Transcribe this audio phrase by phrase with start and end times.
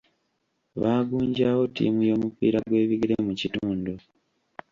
[0.81, 3.93] Baagunjaawo ttiimu y'omupiira gw'ebigere mu kitundu.